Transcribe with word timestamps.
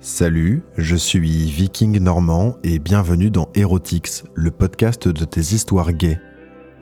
Salut, 0.00 0.62
je 0.76 0.94
suis 0.94 1.50
Viking 1.50 1.98
Normand 1.98 2.58
et 2.62 2.78
bienvenue 2.78 3.30
dans 3.30 3.48
Erotix, 3.54 4.24
le 4.34 4.50
podcast 4.50 5.08
de 5.08 5.24
tes 5.24 5.40
histoires 5.40 5.94
gays. 5.94 6.20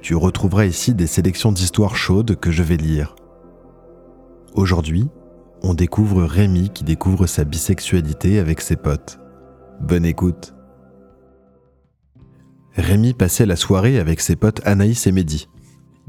Tu 0.02 0.16
retrouveras 0.16 0.66
ici 0.66 0.94
des 0.94 1.06
sélections 1.06 1.52
d'histoires 1.52 1.96
chaudes 1.96 2.34
que 2.34 2.50
je 2.50 2.64
vais 2.64 2.76
lire. 2.76 3.14
Aujourd'hui, 4.54 5.06
on 5.62 5.74
découvre 5.74 6.24
Rémi 6.24 6.70
qui 6.70 6.82
découvre 6.82 7.26
sa 7.28 7.44
bisexualité 7.44 8.40
avec 8.40 8.60
ses 8.60 8.76
potes. 8.76 9.20
Bonne 9.80 10.04
écoute. 10.04 10.52
Rémi 12.74 13.14
passait 13.14 13.46
la 13.46 13.56
soirée 13.56 14.00
avec 14.00 14.20
ses 14.20 14.34
potes 14.34 14.60
Anaïs 14.66 15.06
et 15.06 15.12
Mehdi. 15.12 15.48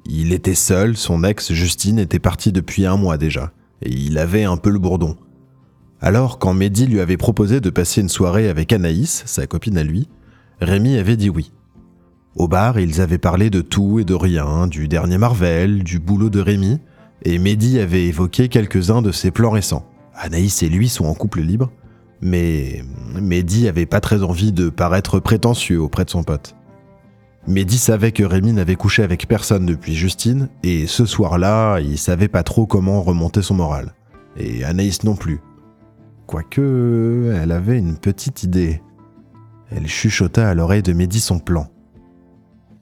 Il 0.08 0.34
était 0.34 0.56
seul, 0.56 0.98
son 0.98 1.24
ex 1.24 1.54
Justine 1.54 2.00
était 2.00 2.20
partie 2.20 2.52
depuis 2.52 2.88
un 2.88 2.98
mois 2.98 3.18
déjà, 3.18 3.52
et 3.84 3.92
il 3.92 4.18
avait 4.18 4.44
un 4.44 4.58
peu 4.58 4.72
le 4.72 4.80
bourdon. 4.80 5.16
Alors, 6.02 6.40
quand 6.40 6.54
Mehdi 6.54 6.88
lui 6.88 7.00
avait 7.00 7.18
proposé 7.18 7.62
de 7.62 7.70
passer 7.70 8.02
une 8.02 8.10
soirée 8.10 8.50
avec 8.50 8.74
Anaïs, 8.74 9.24
sa 9.26 9.48
copine 9.48 9.78
à 9.78 9.84
lui, 9.84 10.08
Rémi 10.62 10.98
avait 10.98 11.18
dit 11.18 11.30
oui. 11.30 11.52
Au 12.36 12.48
bar, 12.48 12.80
ils 12.80 13.00
avaient 13.00 13.18
parlé 13.18 13.50
de 13.50 13.62
tout 13.62 14.00
et 14.00 14.04
de 14.04 14.14
rien, 14.14 14.68
du 14.68 14.88
dernier 14.88 15.18
Marvel, 15.18 15.84
du 15.84 16.00
boulot 16.00 16.30
de 16.30 16.42
Rémi, 16.42 16.80
et 17.24 17.40
Mehdi 17.40 17.80
avait 17.80 18.06
évoqué 18.06 18.50
quelques-uns 18.50 19.02
de 19.02 19.12
ses 19.12 19.32
plans 19.32 19.52
récents. 19.52 19.90
Anaïs 20.14 20.62
et 20.64 20.70
lui 20.70 20.90
sont 20.90 21.06
en 21.06 21.14
couple 21.14 21.42
libre, 21.42 21.72
mais 22.22 22.84
Mehdi 23.20 23.68
avait 23.68 23.86
pas 23.86 24.02
très 24.02 24.22
envie 24.22 24.52
de 24.52 24.70
paraître 24.70 25.20
prétentieux 25.20 25.82
auprès 25.82 26.06
de 26.06 26.10
son 26.10 26.24
pote. 26.24 26.56
Mehdi 27.48 27.78
savait 27.78 28.12
que 28.12 28.24
Rémi 28.24 28.54
n'avait 28.54 28.76
couché 28.76 29.04
avec 29.04 29.28
personne 29.28 29.66
depuis 29.66 29.96
Justine, 29.96 30.50
et 30.64 30.88
ce 30.88 31.06
soir-là, 31.06 31.80
il 31.80 31.98
savait 31.98 32.28
pas 32.28 32.44
trop 32.44 32.66
comment 32.66 33.02
remonter 33.02 33.42
son 33.42 33.56
moral. 33.56 33.94
Et 34.36 34.64
Anaïs 34.64 35.04
non 35.04 35.16
plus. 35.16 35.40
Quoique, 36.28 37.34
elle 37.36 37.52
avait 37.52 37.78
une 37.78 37.98
petite 37.98 38.44
idée. 38.44 38.82
Elle 39.70 39.88
chuchota 39.88 40.50
à 40.50 40.54
l'oreille 40.54 40.84
de 40.84 40.94
Mehdi 40.94 41.20
son 41.20 41.40
plan. 41.40 41.68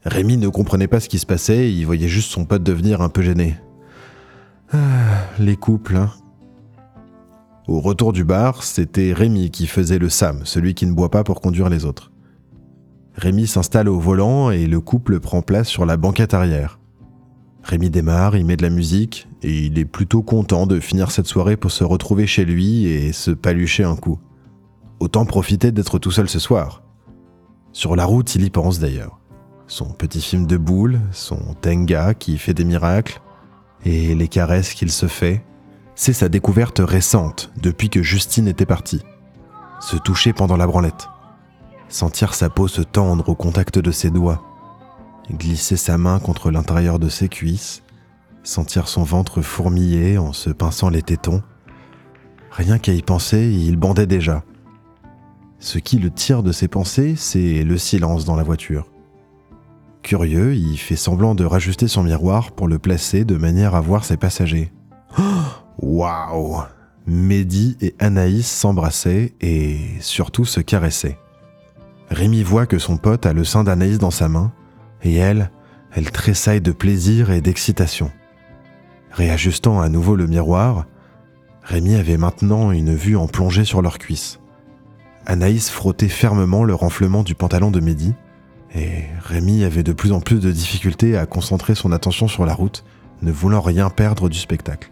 Rémi 0.05 0.37
ne 0.37 0.47
comprenait 0.49 0.87
pas 0.87 0.99
ce 0.99 1.09
qui 1.09 1.19
se 1.19 1.25
passait, 1.25 1.71
il 1.71 1.85
voyait 1.85 2.07
juste 2.07 2.31
son 2.31 2.45
pote 2.45 2.63
devenir 2.63 3.01
un 3.01 3.09
peu 3.09 3.21
gêné. 3.21 3.55
Ah, 4.71 4.77
les 5.39 5.55
couples, 5.55 5.95
hein. 5.95 6.11
Au 7.67 7.79
retour 7.79 8.11
du 8.11 8.25
bar, 8.25 8.63
c'était 8.63 9.13
Rémi 9.13 9.49
qui 9.49 9.67
faisait 9.67 9.99
le 9.99 10.09
Sam, 10.09 10.41
celui 10.43 10.73
qui 10.73 10.85
ne 10.85 10.93
boit 10.93 11.11
pas 11.11 11.23
pour 11.23 11.39
conduire 11.39 11.69
les 11.69 11.85
autres. 11.85 12.11
Rémi 13.15 13.47
s'installe 13.47 13.87
au 13.87 13.99
volant 13.99 14.51
et 14.51 14.67
le 14.67 14.81
couple 14.81 15.19
prend 15.19 15.41
place 15.41 15.67
sur 15.67 15.85
la 15.85 15.95
banquette 15.95 16.33
arrière. 16.33 16.79
Rémi 17.63 17.89
démarre, 17.89 18.35
il 18.35 18.45
met 18.45 18.57
de 18.57 18.61
la 18.61 18.69
musique 18.69 19.27
et 19.41 19.65
il 19.65 19.79
est 19.79 19.85
plutôt 19.85 20.21
content 20.21 20.67
de 20.67 20.79
finir 20.79 21.11
cette 21.11 21.27
soirée 21.27 21.55
pour 21.55 21.71
se 21.71 21.83
retrouver 21.83 22.27
chez 22.27 22.43
lui 22.43 22.85
et 22.85 23.13
se 23.13 23.31
palucher 23.31 23.83
un 23.83 23.95
coup. 23.95 24.19
Autant 24.99 25.25
profiter 25.25 25.71
d'être 25.71 25.97
tout 25.97 26.11
seul 26.11 26.27
ce 26.27 26.39
soir. 26.39 26.83
Sur 27.71 27.95
la 27.95 28.05
route, 28.05 28.35
il 28.35 28.43
y 28.43 28.49
pense 28.49 28.79
d'ailleurs. 28.79 29.19
Son 29.67 29.85
petit 29.85 30.21
film 30.21 30.45
de 30.45 30.57
boule, 30.57 30.99
son 31.11 31.55
tenga 31.61 32.13
qui 32.13 32.37
fait 32.37 32.53
des 32.53 32.65
miracles 32.65 33.21
et 33.85 34.13
les 34.13 34.27
caresses 34.27 34.73
qu'il 34.73 34.91
se 34.91 35.07
fait, 35.07 35.43
c'est 35.95 36.13
sa 36.13 36.27
découverte 36.27 36.81
récente 36.83 37.51
depuis 37.61 37.89
que 37.89 38.03
Justine 38.03 38.47
était 38.47 38.65
partie. 38.65 39.01
Se 39.79 39.95
toucher 39.95 40.33
pendant 40.33 40.57
la 40.57 40.67
branlette. 40.67 41.07
Sentir 41.87 42.33
sa 42.33 42.49
peau 42.49 42.67
se 42.67 42.81
tendre 42.81 43.29
au 43.29 43.35
contact 43.35 43.79
de 43.79 43.91
ses 43.91 44.09
doigts 44.09 44.43
glisser 45.31 45.77
sa 45.77 45.97
main 45.97 46.19
contre 46.19 46.51
l'intérieur 46.51 46.99
de 46.99 47.09
ses 47.09 47.29
cuisses, 47.29 47.83
sentir 48.43 48.87
son 48.87 49.03
ventre 49.03 49.41
fourmiller 49.41 50.17
en 50.17 50.33
se 50.33 50.49
pinçant 50.49 50.89
les 50.89 51.01
tétons. 51.01 51.41
Rien 52.51 52.77
qu'à 52.77 52.93
y 52.93 53.01
penser, 53.01 53.51
il 53.51 53.77
bandait 53.77 54.07
déjà. 54.07 54.43
Ce 55.59 55.79
qui 55.79 55.97
le 55.97 56.11
tire 56.11 56.43
de 56.43 56.51
ses 56.51 56.67
pensées, 56.67 57.15
c'est 57.15 57.63
le 57.63 57.77
silence 57.77 58.25
dans 58.25 58.35
la 58.35 58.43
voiture. 58.43 58.87
Curieux, 60.01 60.53
il 60.53 60.77
fait 60.77 60.97
semblant 60.97 61.35
de 61.35 61.45
rajuster 61.45 61.87
son 61.87 62.03
miroir 62.03 62.51
pour 62.51 62.67
le 62.67 62.77
placer 62.77 63.23
de 63.23 63.37
manière 63.37 63.73
à 63.73 63.81
voir 63.81 64.03
ses 64.03 64.17
passagers. 64.17 64.71
Waouh 65.81 66.63
Mehdi 67.07 67.77
et 67.81 67.95
Anaïs 67.99 68.47
s'embrassaient 68.47 69.33
et 69.41 69.79
surtout 69.99 70.45
se 70.45 70.59
caressaient. 70.59 71.17
Rémi 72.09 72.43
voit 72.43 72.65
que 72.65 72.79
son 72.79 72.97
pote 72.97 73.25
a 73.25 73.33
le 73.33 73.43
sein 73.43 73.63
d'Anaïs 73.63 73.97
dans 73.97 74.11
sa 74.11 74.27
main 74.27 74.51
et 75.03 75.15
elle, 75.15 75.51
elle 75.91 76.11
tressaille 76.11 76.61
de 76.61 76.71
plaisir 76.71 77.31
et 77.31 77.41
d'excitation. 77.41 78.11
Réajustant 79.11 79.79
à 79.79 79.89
nouveau 79.89 80.15
le 80.15 80.27
miroir, 80.27 80.85
Rémi 81.61 81.95
avait 81.95 82.17
maintenant 82.17 82.71
une 82.71 82.95
vue 82.95 83.15
en 83.15 83.27
plongée 83.27 83.63
sur 83.63 83.81
leurs 83.81 83.99
cuisses. 83.99 84.39
Anaïs 85.25 85.69
frottait 85.69 86.09
fermement 86.09 86.63
le 86.63 86.73
renflement 86.73 87.23
du 87.23 87.35
pantalon 87.35 87.71
de 87.71 87.79
Mehdi, 87.79 88.13
et 88.75 89.03
Rémi 89.21 89.63
avait 89.63 89.83
de 89.83 89.93
plus 89.93 90.11
en 90.11 90.19
plus 90.19 90.39
de 90.39 90.51
difficultés 90.51 91.15
à 91.15 91.25
concentrer 91.25 91.75
son 91.75 91.91
attention 91.91 92.27
sur 92.27 92.45
la 92.45 92.53
route, 92.53 92.83
ne 93.21 93.31
voulant 93.31 93.61
rien 93.61 93.89
perdre 93.89 94.29
du 94.29 94.37
spectacle. 94.37 94.91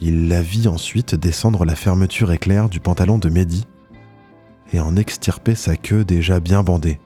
Il 0.00 0.28
la 0.28 0.42
vit 0.42 0.68
ensuite 0.68 1.14
descendre 1.14 1.64
la 1.64 1.74
fermeture 1.74 2.30
éclair 2.32 2.68
du 2.68 2.80
pantalon 2.80 3.18
de 3.18 3.30
Mehdi 3.30 3.64
et 4.72 4.80
en 4.80 4.96
extirper 4.96 5.54
sa 5.54 5.76
queue 5.76 6.04
déjà 6.04 6.40
bien 6.40 6.62
bandée. 6.62 7.00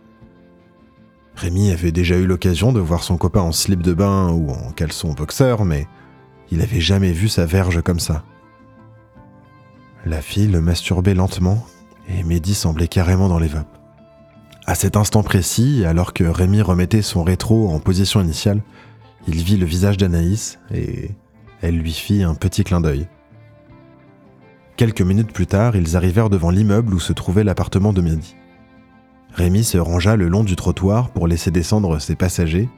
Rémi 1.35 1.71
avait 1.71 1.93
déjà 1.93 2.17
eu 2.17 2.27
l'occasion 2.27 2.73
de 2.73 2.81
voir 2.81 3.03
son 3.03 3.17
copain 3.17 3.41
en 3.41 3.53
slip 3.53 3.83
de 3.83 3.95
bain 3.95 4.31
ou 4.31 4.51
en 4.51 4.73
caleçon 4.73 5.13
boxeur, 5.13 5.65
mais 5.65 5.87
il 6.51 6.61
avait 6.61 6.81
jamais 6.81 7.13
vu 7.13 7.29
sa 7.29 7.47
verge 7.47 7.83
comme 7.83 8.01
ça. 8.01 8.25
La 10.05 10.21
fille 10.21 10.49
le 10.49 10.61
masturbait 10.61 11.15
lentement 11.15 11.67
et 12.09 12.23
Mehdi 12.23 12.55
semblait 12.55 12.89
carrément 12.89 13.29
dans 13.29 13.39
les 13.39 13.49
vapes. 13.49 13.79
À 14.67 14.75
cet 14.75 14.97
instant 14.97 15.23
précis, 15.23 15.85
alors 15.87 16.13
que 16.13 16.25
Rémi 16.25 16.61
remettait 16.63 17.03
son 17.03 17.25
rétro 17.25 17.69
en 17.71 17.81
position 17.81 18.21
initiale, 18.21 18.63
il 19.27 19.43
vit 19.43 19.57
le 19.57 19.67
visage 19.67 19.97
d'Anaïs 19.97 20.59
et 20.73 21.11
elle 21.61 21.79
lui 21.79 21.93
fit 21.93 22.23
un 22.23 22.35
petit 22.35 22.65
clin 22.65 22.81
d'œil. 22.81 23.09
Quelques 24.77 25.03
minutes 25.03 25.33
plus 25.33 25.47
tard, 25.47 25.77
ils 25.77 25.97
arrivèrent 25.97 26.31
devant 26.31 26.51
l'immeuble 26.51 26.95
où 26.95 27.01
se 27.01 27.13
trouvait 27.13 27.45
l'appartement 27.45 27.93
de 27.93 28.03
Mehdi. 28.03 28.37
Rémi 29.35 29.65
se 29.65 29.79
rangea 29.79 30.17
le 30.17 30.29
long 30.29 30.45
du 30.45 30.57
trottoir 30.57 31.11
pour 31.11 31.27
laisser 31.27 31.51
descendre 31.51 31.99
ses 31.99 32.17
passagers, 32.17 32.69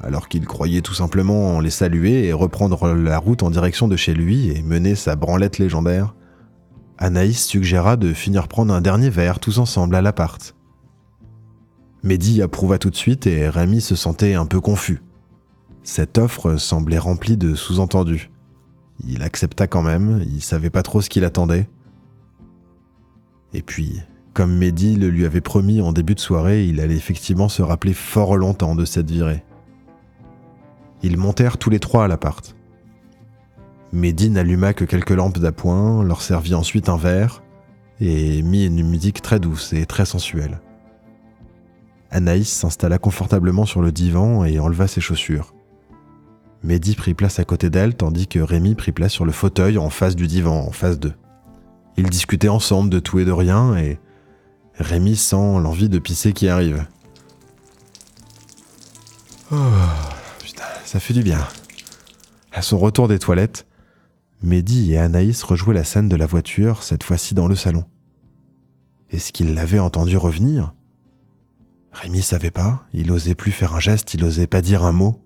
alors 0.00 0.28
qu'il 0.28 0.46
croyait 0.46 0.80
tout 0.80 0.94
simplement 0.94 1.58
les 1.60 1.70
saluer 1.70 2.26
et 2.26 2.32
reprendre 2.32 2.94
la 2.94 3.18
route 3.18 3.42
en 3.42 3.50
direction 3.50 3.88
de 3.88 3.96
chez 3.96 4.14
lui 4.14 4.50
et 4.50 4.62
mener 4.62 4.94
sa 4.94 5.16
branlette 5.16 5.58
légendaire. 5.58 6.14
Anaïs 6.98 7.44
suggéra 7.44 7.96
de 7.96 8.12
finir 8.12 8.48
prendre 8.48 8.72
un 8.72 8.80
dernier 8.80 9.10
verre 9.10 9.40
tous 9.40 9.58
ensemble 9.58 9.94
à 9.96 10.02
l'appart. 10.02 10.54
Mehdi 12.04 12.42
approuva 12.42 12.78
tout 12.78 12.90
de 12.90 12.96
suite 12.96 13.26
et 13.26 13.48
Rémi 13.48 13.80
se 13.80 13.96
sentait 13.96 14.34
un 14.34 14.46
peu 14.46 14.60
confus. 14.60 15.02
Cette 15.82 16.18
offre 16.18 16.56
semblait 16.56 16.98
remplie 16.98 17.36
de 17.36 17.54
sous-entendus. 17.54 18.30
Il 19.06 19.22
accepta 19.22 19.66
quand 19.66 19.82
même, 19.82 20.24
il 20.26 20.42
savait 20.42 20.70
pas 20.70 20.82
trop 20.82 21.00
ce 21.00 21.08
qu'il 21.08 21.24
attendait. 21.24 21.68
Et 23.52 23.62
puis, 23.62 24.00
comme 24.38 24.56
Mehdi 24.56 24.94
le 24.94 25.10
lui 25.10 25.26
avait 25.26 25.40
promis 25.40 25.80
en 25.80 25.90
début 25.90 26.14
de 26.14 26.20
soirée, 26.20 26.64
il 26.64 26.80
allait 26.80 26.94
effectivement 26.94 27.48
se 27.48 27.60
rappeler 27.60 27.92
fort 27.92 28.36
longtemps 28.36 28.76
de 28.76 28.84
cette 28.84 29.10
virée. 29.10 29.42
Ils 31.02 31.16
montèrent 31.16 31.58
tous 31.58 31.70
les 31.70 31.80
trois 31.80 32.04
à 32.04 32.06
l'appart. 32.06 32.54
Mehdi 33.92 34.30
n'alluma 34.30 34.74
que 34.74 34.84
quelques 34.84 35.10
lampes 35.10 35.40
d'appoint, 35.40 36.04
leur 36.04 36.22
servit 36.22 36.54
ensuite 36.54 36.88
un 36.88 36.96
verre 36.96 37.42
et 38.00 38.40
mit 38.42 38.64
une 38.66 38.88
musique 38.88 39.22
très 39.22 39.40
douce 39.40 39.72
et 39.72 39.86
très 39.86 40.04
sensuelle. 40.04 40.60
Anaïs 42.12 42.48
s'installa 42.48 42.98
confortablement 42.98 43.66
sur 43.66 43.82
le 43.82 43.90
divan 43.90 44.44
et 44.44 44.60
enleva 44.60 44.86
ses 44.86 45.00
chaussures. 45.00 45.52
Mehdi 46.62 46.94
prit 46.94 47.14
place 47.14 47.40
à 47.40 47.44
côté 47.44 47.70
d'elle 47.70 47.96
tandis 47.96 48.28
que 48.28 48.38
Rémi 48.38 48.76
prit 48.76 48.92
place 48.92 49.10
sur 49.10 49.24
le 49.24 49.32
fauteuil 49.32 49.78
en 49.78 49.90
face 49.90 50.14
du 50.14 50.28
divan, 50.28 50.60
en 50.60 50.70
face 50.70 51.00
d'eux. 51.00 51.14
Ils 51.96 52.08
discutaient 52.08 52.46
ensemble 52.46 52.88
de 52.88 53.00
tout 53.00 53.18
et 53.18 53.24
de 53.24 53.32
rien 53.32 53.76
et 53.76 53.98
Rémi 54.78 55.16
sent 55.16 55.60
l'envie 55.60 55.88
de 55.88 55.98
pisser 55.98 56.32
qui 56.32 56.48
arrive. 56.48 56.86
Oh, 59.50 59.56
putain, 60.38 60.64
ça 60.84 61.00
fait 61.00 61.14
du 61.14 61.22
bien. 61.22 61.46
À 62.52 62.62
son 62.62 62.78
retour 62.78 63.08
des 63.08 63.18
toilettes, 63.18 63.66
Mehdi 64.42 64.92
et 64.92 64.98
Anaïs 64.98 65.42
rejouaient 65.42 65.74
la 65.74 65.84
scène 65.84 66.08
de 66.08 66.16
la 66.16 66.26
voiture, 66.26 66.82
cette 66.82 67.02
fois-ci 67.02 67.34
dans 67.34 67.48
le 67.48 67.56
salon. 67.56 67.84
Est-ce 69.10 69.32
qu'il 69.32 69.54
l'avait 69.54 69.78
entendu 69.78 70.16
revenir? 70.16 70.74
Rémi 71.92 72.22
savait 72.22 72.50
pas, 72.50 72.86
il 72.92 73.10
osait 73.10 73.34
plus 73.34 73.50
faire 73.50 73.74
un 73.74 73.80
geste, 73.80 74.14
il 74.14 74.22
osait 74.22 74.46
pas 74.46 74.60
dire 74.60 74.84
un 74.84 74.92
mot. 74.92 75.24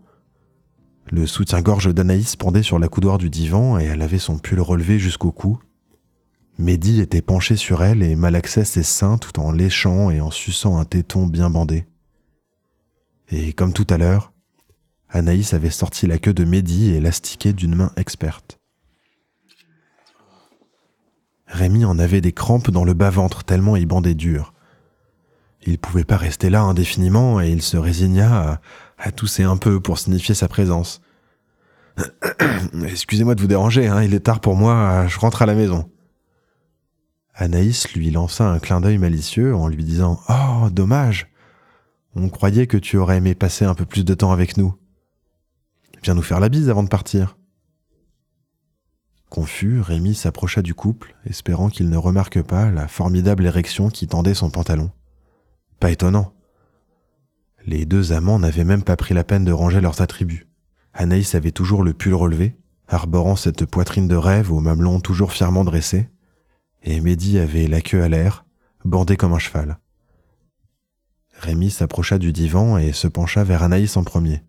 Le 1.10 1.26
soutien-gorge 1.26 1.93
d'Anaïs 1.93 2.37
pendait 2.37 2.62
sur 2.62 2.78
la 2.78 2.88
coudoir 2.88 3.19
du 3.19 3.28
divan 3.28 3.78
et 3.78 3.84
elle 3.84 4.02
avait 4.02 4.19
son 4.19 4.38
pull 4.38 4.60
relevé 4.60 4.98
jusqu'au 4.98 5.32
cou, 5.32 5.58
Mehdi 6.58 7.00
était 7.00 7.22
penché 7.22 7.56
sur 7.56 7.82
elle 7.82 8.02
et 8.02 8.14
malaxait 8.14 8.64
ses 8.64 8.82
seins 8.82 9.19
tout 9.19 9.40
en 9.40 9.52
léchant 9.52 10.10
et 10.10 10.20
en 10.20 10.31
suçant 10.31 10.78
un 10.78 10.84
téton 10.84 11.26
bien 11.26 11.50
bandé. 11.50 11.87
Et 13.31 13.52
comme 13.52 13.72
tout 13.72 13.87
à 13.88 13.96
l'heure, 13.96 14.32
Anaïs 15.08 15.54
avait 15.54 15.70
sorti 15.70 16.06
la 16.06 16.19
queue 16.19 16.34
de 16.34 16.44
Mehdi 16.44 16.90
et 16.90 17.00
l'astiquait 17.00 17.52
d'une 17.52 17.75
main 17.75 17.93
experte. 17.96 18.58
Rémi 21.46 21.84
en 21.84 21.99
avait 21.99 22.20
des 22.20 22.32
crampes 22.32 22.70
dans 22.70 22.84
le 22.84 22.94
bas-ventre 22.94 23.44
tellement 23.44 23.76
il 23.76 23.87
bandait 23.87 24.14
dur. 24.14 24.55
Il 25.64 25.78
pouvait 25.78 26.05
pas 26.05 26.16
rester 26.16 26.50
là 26.50 26.62
indéfiniment 26.62 27.40
et 27.40 27.50
il 27.50 27.62
se 27.62 27.76
résigna 27.76 28.52
à, 28.52 28.60
à 28.98 29.12
tousser 29.12 29.43
un 29.43 29.56
peu 29.56 29.81
pour 29.81 29.98
signifier 29.98 30.34
sa 30.34 30.48
présence. 30.48 31.02
Excusez-moi 32.84 33.34
de 33.34 33.40
vous 33.40 33.46
déranger, 33.46 33.87
hein, 33.87 34.02
il 34.02 34.14
est 34.14 34.20
tard 34.20 34.40
pour 34.40 34.56
moi, 34.56 35.06
je 35.08 35.19
rentre 35.19 35.43
à 35.43 35.46
la 35.46 35.55
maison. 35.55 35.92
Anaïs 37.34 37.93
lui 37.94 38.11
lança 38.11 38.49
un 38.49 38.58
clin 38.58 38.81
d'œil 38.81 38.99
malicieux 38.99 39.55
en 39.55 39.69
lui 39.69 39.84
disant 39.84 40.20
Oh, 40.29 40.69
dommage 40.70 41.32
On 42.14 42.29
croyait 42.29 42.67
que 42.67 42.76
tu 42.76 42.99
aurais 42.99 43.17
aimé 43.19 43.34
passer 43.34 43.64
un 43.64 43.75
peu 43.75 43.87
plus 43.87 44.05
de 44.05 44.14
temps 44.14 44.32
avec 44.32 44.56
nous. 44.56 44.75
Viens 46.02 46.14
nous 46.14 46.23
faire 46.23 46.40
la 46.40 46.49
bise 46.49 46.69
avant 46.69 46.82
de 46.82 46.88
partir. 46.88 47.37
Confus, 49.31 49.81
Rémi 49.81 50.14
s'approcha 50.14 50.61
du 50.61 50.75
couple, 50.75 51.17
espérant 51.25 51.70
qu'il 51.70 51.88
ne 51.88 51.96
remarque 51.96 52.43
pas 52.43 52.70
la 52.70 52.87
formidable 52.87 53.46
érection 53.46 53.88
qui 53.88 54.06
tendait 54.06 54.34
son 54.34 54.50
pantalon. 54.50 54.90
Pas 55.81 55.90
étonnant. 55.90 56.34
Les 57.64 57.87
deux 57.87 58.12
amants 58.12 58.38
n'avaient 58.38 58.64
même 58.64 58.82
pas 58.82 58.96
pris 58.96 59.14
la 59.14 59.25
peine 59.25 59.44
de 59.44 59.52
ranger 59.52 59.81
leurs 59.81 60.02
attributs. 60.02 60.49
Anaïs 60.93 61.34
avait 61.34 61.52
toujours 61.52 61.82
le 61.82 61.94
pull 61.94 62.12
relevé, 62.12 62.58
arborant 62.88 63.37
cette 63.37 63.64
poitrine 63.64 64.06
de 64.06 64.17
rêve 64.17 64.52
au 64.52 64.61
mamelon 64.61 65.00
toujours 65.00 65.32
fièrement 65.32 65.64
dressé, 65.64 66.11
et 66.82 67.00
Mehdi 67.00 67.38
avait 67.38 67.67
la 67.67 67.81
queue 67.81 68.02
à 68.02 68.08
l'air, 68.08 68.44
bandé 68.84 69.17
comme 69.17 69.32
un 69.32 69.38
cheval. 69.38 69.79
Rémi 71.38 71.70
s'approcha 71.70 72.19
du 72.19 72.32
divan 72.32 72.79
et 72.79 72.93
se 72.93 73.08
pencha 73.08 73.44
vers 73.44 73.62
Anaïs 73.62 73.96
en 73.96 74.05
premier. 74.05 74.43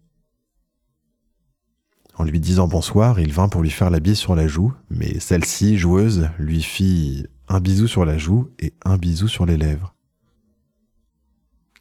En 2.16 2.24
lui 2.24 2.40
disant 2.40 2.68
bonsoir, 2.68 3.20
il 3.20 3.34
vint 3.34 3.50
pour 3.50 3.64
lui 3.64 3.72
faire 3.72 3.90
la 3.90 4.00
bise 4.00 4.20
sur 4.20 4.36
la 4.36 4.48
joue, 4.48 4.74
mais 4.90 5.20
celle-ci, 5.20 5.78
joueuse, 5.78 6.30
lui 6.38 6.62
fit 6.62 7.26
un 7.48 7.60
bisou 7.60 7.88
sur 7.88 8.06
la 8.06 8.18
joue 8.18 8.50
et 8.60 8.74
un 8.86 8.98
bisou 8.98 9.28
sur 9.28 9.46
les 9.46 9.58
lèvres. 9.58 9.96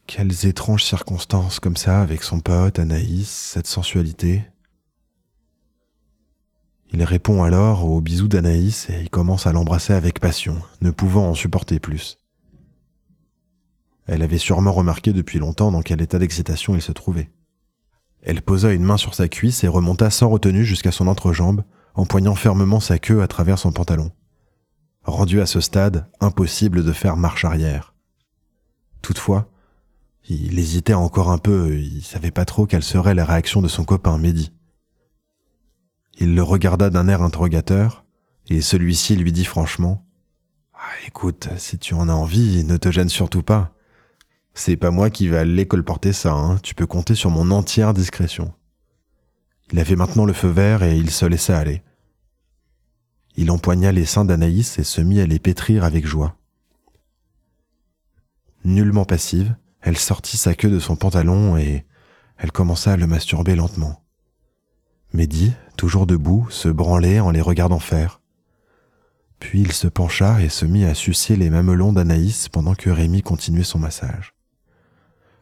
Quelles 0.06 0.46
étranges 0.46 0.84
circonstances 0.84 1.60
comme 1.60 1.76
ça 1.76 2.00
avec 2.00 2.22
son 2.22 2.40
pote, 2.40 2.78
Anaïs, 2.78 3.28
cette 3.28 3.66
sensualité. 3.66 4.44
Il 6.94 7.02
répond 7.04 7.42
alors 7.42 7.84
au 7.86 8.00
bisou 8.02 8.28
d'Anaïs 8.28 8.88
et 8.90 9.08
commence 9.08 9.46
à 9.46 9.52
l'embrasser 9.52 9.94
avec 9.94 10.20
passion, 10.20 10.60
ne 10.82 10.90
pouvant 10.90 11.30
en 11.30 11.34
supporter 11.34 11.80
plus. 11.80 12.18
Elle 14.06 14.22
avait 14.22 14.38
sûrement 14.38 14.72
remarqué 14.72 15.14
depuis 15.14 15.38
longtemps 15.38 15.72
dans 15.72 15.80
quel 15.80 16.02
état 16.02 16.18
d'excitation 16.18 16.74
il 16.74 16.82
se 16.82 16.92
trouvait. 16.92 17.30
Elle 18.22 18.42
posa 18.42 18.72
une 18.72 18.84
main 18.84 18.98
sur 18.98 19.14
sa 19.14 19.28
cuisse 19.28 19.64
et 19.64 19.68
remonta 19.68 20.10
sans 20.10 20.28
retenue 20.28 20.66
jusqu'à 20.66 20.92
son 20.92 21.08
entrejambe, 21.08 21.64
empoignant 21.94 22.34
fermement 22.34 22.80
sa 22.80 22.98
queue 22.98 23.22
à 23.22 23.26
travers 23.26 23.58
son 23.58 23.72
pantalon. 23.72 24.12
Rendu 25.04 25.40
à 25.40 25.46
ce 25.46 25.60
stade, 25.60 26.06
impossible 26.20 26.84
de 26.84 26.92
faire 26.92 27.16
marche 27.16 27.44
arrière. 27.44 27.94
Toutefois, 29.00 29.50
il 30.28 30.58
hésitait 30.58 30.94
encore 30.94 31.30
un 31.30 31.38
peu, 31.38 31.76
il 31.78 32.02
savait 32.02 32.30
pas 32.30 32.44
trop 32.44 32.66
quelle 32.66 32.84
serait 32.84 33.14
la 33.14 33.24
réaction 33.24 33.62
de 33.62 33.68
son 33.68 33.84
copain 33.84 34.18
Mehdi. 34.18 34.52
Il 36.18 36.34
le 36.34 36.42
regarda 36.42 36.90
d'un 36.90 37.08
air 37.08 37.22
interrogateur, 37.22 38.04
et 38.48 38.60
celui-ci 38.60 39.16
lui 39.16 39.32
dit 39.32 39.44
franchement 39.44 40.04
ah, 40.74 41.06
Écoute, 41.06 41.48
si 41.56 41.78
tu 41.78 41.94
en 41.94 42.08
as 42.08 42.14
envie, 42.14 42.64
ne 42.64 42.76
te 42.76 42.90
gêne 42.90 43.08
surtout 43.08 43.42
pas. 43.42 43.74
C'est 44.54 44.76
pas 44.76 44.90
moi 44.90 45.08
qui 45.08 45.28
vais 45.28 45.38
à 45.38 45.44
l'école 45.44 45.84
porter 45.84 46.12
ça, 46.12 46.32
hein. 46.32 46.58
tu 46.62 46.74
peux 46.74 46.86
compter 46.86 47.14
sur 47.14 47.30
mon 47.30 47.50
entière 47.50 47.94
discrétion. 47.94 48.52
Il 49.72 49.78
avait 49.78 49.96
maintenant 49.96 50.26
le 50.26 50.34
feu 50.34 50.48
vert 50.48 50.82
et 50.82 50.96
il 50.96 51.10
se 51.10 51.24
laissa 51.24 51.58
aller. 51.58 51.82
Il 53.36 53.50
empoigna 53.50 53.92
les 53.92 54.04
seins 54.04 54.26
d'Anaïs 54.26 54.78
et 54.78 54.84
se 54.84 55.00
mit 55.00 55.20
à 55.20 55.26
les 55.26 55.38
pétrir 55.38 55.84
avec 55.84 56.06
joie. 56.06 56.36
Nullement 58.64 59.06
passive, 59.06 59.56
elle 59.80 59.96
sortit 59.96 60.36
sa 60.36 60.54
queue 60.54 60.70
de 60.70 60.78
son 60.78 60.96
pantalon 60.96 61.56
et 61.56 61.86
elle 62.36 62.52
commença 62.52 62.92
à 62.92 62.96
le 62.96 63.06
masturber 63.06 63.56
lentement. 63.56 64.01
Mehdi, 65.14 65.52
toujours 65.76 66.06
debout, 66.06 66.46
se 66.50 66.68
branlait 66.68 67.20
en 67.20 67.30
les 67.30 67.40
regardant 67.40 67.78
faire. 67.78 68.20
Puis 69.38 69.60
il 69.60 69.72
se 69.72 69.88
pencha 69.88 70.40
et 70.40 70.48
se 70.48 70.64
mit 70.64 70.84
à 70.84 70.94
sucer 70.94 71.36
les 71.36 71.50
mamelons 71.50 71.92
d'Anaïs 71.92 72.48
pendant 72.48 72.74
que 72.74 72.88
Rémi 72.88 73.22
continuait 73.22 73.64
son 73.64 73.78
massage. 73.78 74.34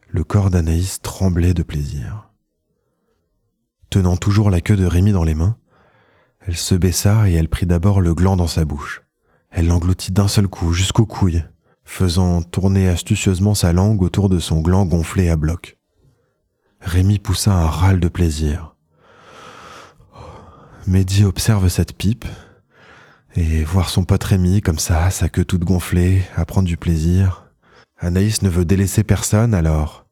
Le 0.09 0.23
corps 0.23 0.49
d'Anaïs 0.49 1.01
tremblait 1.01 1.53
de 1.53 1.63
plaisir. 1.63 2.29
Tenant 3.89 4.17
toujours 4.17 4.49
la 4.49 4.59
queue 4.59 4.75
de 4.75 4.85
Rémi 4.85 5.11
dans 5.11 5.23
les 5.23 5.35
mains, 5.35 5.55
elle 6.39 6.57
se 6.57 6.75
baissa 6.75 7.29
et 7.29 7.33
elle 7.33 7.47
prit 7.47 7.65
d'abord 7.65 8.01
le 8.01 8.13
gland 8.13 8.35
dans 8.35 8.47
sa 8.47 8.65
bouche. 8.65 9.03
Elle 9.51 9.67
l'engloutit 9.67 10.11
d'un 10.11 10.27
seul 10.27 10.47
coup 10.47 10.73
jusqu'aux 10.73 11.05
couilles, 11.05 11.45
faisant 11.83 12.41
tourner 12.41 12.89
astucieusement 12.89 13.53
sa 13.53 13.71
langue 13.71 14.01
autour 14.01 14.27
de 14.27 14.39
son 14.39 14.61
gland 14.61 14.85
gonflé 14.85 15.29
à 15.29 15.35
bloc. 15.35 15.77
Rémi 16.79 17.19
poussa 17.19 17.53
un 17.53 17.67
râle 17.67 17.99
de 17.99 18.07
plaisir. 18.07 18.70
Mehdi 20.87 21.25
observe 21.25 21.67
cette 21.67 21.93
pipe 21.95 22.25
et 23.35 23.63
voir 23.63 23.89
son 23.89 24.03
pote 24.03 24.23
Rémi 24.23 24.61
comme 24.61 24.79
ça, 24.79 25.11
sa 25.11 25.29
queue 25.29 25.45
toute 25.45 25.63
gonflée, 25.63 26.23
à 26.35 26.45
prendre 26.45 26.67
du 26.67 26.75
plaisir. 26.75 27.45
Anaïs 27.99 28.41
ne 28.41 28.49
veut 28.49 28.65
délaisser 28.65 29.03
personne 29.03 29.53
alors. 29.53 30.05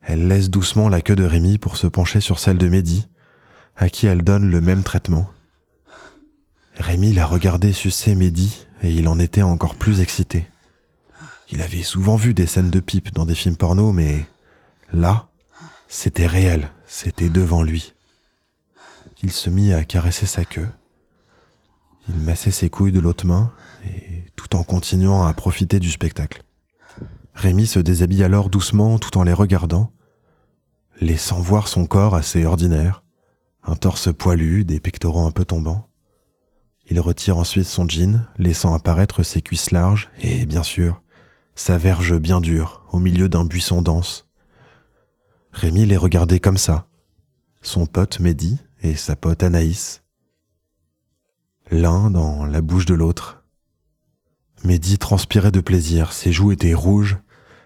Elle 0.00 0.28
laisse 0.28 0.48
doucement 0.48 0.88
la 0.88 1.00
queue 1.00 1.16
de 1.16 1.24
Rémi 1.24 1.58
pour 1.58 1.76
se 1.76 1.88
pencher 1.88 2.20
sur 2.20 2.38
celle 2.38 2.56
de 2.56 2.68
Mehdi, 2.68 3.08
à 3.76 3.88
qui 3.88 4.06
elle 4.06 4.22
donne 4.22 4.48
le 4.48 4.60
même 4.60 4.84
traitement. 4.84 5.28
Rémi 6.76 7.12
l'a 7.12 7.26
regardé 7.26 7.72
sucer 7.72 8.14
Mehdi 8.14 8.66
et 8.82 8.92
il 8.92 9.08
en 9.08 9.18
était 9.18 9.42
encore 9.42 9.74
plus 9.74 10.00
excité. 10.00 10.46
Il 11.50 11.60
avait 11.62 11.82
souvent 11.82 12.16
vu 12.16 12.32
des 12.32 12.46
scènes 12.46 12.70
de 12.70 12.80
pipe 12.80 13.12
dans 13.12 13.26
des 13.26 13.34
films 13.34 13.56
porno, 13.56 13.92
mais 13.92 14.24
là, 14.92 15.28
c'était 15.88 16.28
réel, 16.28 16.70
c'était 16.86 17.28
devant 17.28 17.64
lui. 17.64 17.92
Il 19.22 19.32
se 19.32 19.50
mit 19.50 19.72
à 19.72 19.84
caresser 19.84 20.26
sa 20.26 20.44
queue. 20.44 20.68
Il 22.08 22.16
massait 22.16 22.50
ses 22.50 22.70
couilles 22.70 22.92
de 22.92 23.00
l'autre 23.00 23.26
main, 23.26 23.52
et 23.84 24.24
tout 24.34 24.56
en 24.56 24.64
continuant 24.64 25.26
à 25.26 25.34
profiter 25.34 25.78
du 25.78 25.90
spectacle. 25.90 26.42
Rémi 27.34 27.66
se 27.66 27.78
déshabille 27.78 28.24
alors 28.24 28.48
doucement 28.48 28.98
tout 28.98 29.18
en 29.18 29.22
les 29.22 29.32
regardant, 29.32 29.92
laissant 31.00 31.40
voir 31.40 31.68
son 31.68 31.86
corps 31.86 32.14
assez 32.14 32.44
ordinaire, 32.44 33.02
un 33.62 33.76
torse 33.76 34.12
poilu, 34.12 34.64
des 34.64 34.80
pectoraux 34.80 35.26
un 35.26 35.30
peu 35.30 35.44
tombants. 35.44 35.88
Il 36.88 36.98
retire 36.98 37.36
ensuite 37.36 37.66
son 37.66 37.88
jean, 37.88 38.26
laissant 38.38 38.74
apparaître 38.74 39.22
ses 39.22 39.42
cuisses 39.42 39.70
larges 39.70 40.10
et, 40.20 40.46
bien 40.46 40.62
sûr, 40.62 41.02
sa 41.54 41.78
verge 41.78 42.18
bien 42.18 42.40
dure 42.40 42.84
au 42.90 42.98
milieu 42.98 43.28
d'un 43.28 43.44
buisson 43.44 43.82
dense. 43.82 44.26
Rémi 45.52 45.84
les 45.84 45.96
regardait 45.96 46.40
comme 46.40 46.56
ça. 46.56 46.86
Son 47.62 47.86
pote 47.86 48.18
Mehdi, 48.18 48.58
et 48.82 48.94
sa 48.94 49.16
pote 49.16 49.42
Anaïs, 49.42 50.02
l'un 51.70 52.10
dans 52.10 52.44
la 52.44 52.60
bouche 52.60 52.86
de 52.86 52.94
l'autre. 52.94 53.44
Mehdi 54.64 54.98
transpirait 54.98 55.52
de 55.52 55.60
plaisir, 55.60 56.12
ses 56.12 56.32
joues 56.32 56.52
étaient 56.52 56.74
rouges 56.74 57.18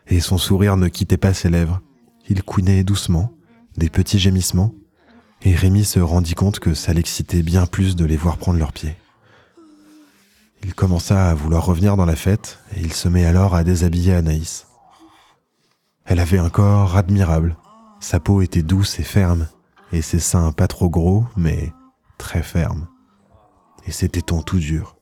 et 0.07 0.21
son 0.21 0.39
sourire 0.39 0.77
ne 0.77 0.89
quittait 0.89 1.17
pas 1.17 1.35
ses 1.35 1.51
lèvres. 1.51 1.81
Il 2.29 2.43
couinait 2.43 2.85
doucement, 2.85 3.33
des 3.77 3.91
petits 3.91 4.19
gémissements, 4.19 4.75
et 5.43 5.55
Rémi 5.55 5.85
se 5.85 6.01
rendit 6.01 6.35
compte 6.35 6.59
que 6.59 6.75
ça 6.75 6.93
l'excitait 6.93 7.43
bien 7.43 7.67
plus 7.67 7.97
de 7.97 8.05
les 8.05 8.17
voir 8.17 8.39
prendre 8.39 8.59
leurs 8.59 8.73
pieds. 8.73 8.97
Il 10.63 10.75
commença 10.75 11.29
à 11.29 11.35
vouloir 11.35 11.67
revenir 11.67 11.97
dans 11.97 12.07
la 12.07 12.17
fête 12.17 12.59
et 12.75 12.81
il 12.81 12.95
se 12.95 13.09
met 13.09 13.27
alors 13.27 13.55
à 13.55 13.65
déshabiller 13.65 14.15
Anaïs. 14.15 14.67
Elle 16.07 16.21
avait 16.21 16.39
un 16.39 16.49
corps 16.51 16.97
admirable, 16.97 17.57
sa 18.01 18.21
peau 18.21 18.41
était 18.41 18.63
douce 18.63 18.99
et 18.99 19.03
ferme, 19.03 19.49
et 19.95 20.03
ses 20.03 20.19
seins 20.19 20.51
pas 20.51 20.67
trop 20.67 20.91
gros, 20.91 21.25
mais 21.37 21.73
très 22.19 22.43
fermes, 22.43 22.89
et 23.87 23.93
ses 23.93 24.09
tétons 24.09 24.43
tout 24.43 24.59
durs. 24.59 24.97